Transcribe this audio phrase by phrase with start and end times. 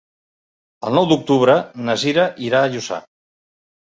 [0.87, 1.57] El nou d'octubre
[1.89, 3.01] na Cira irà a Lluçà.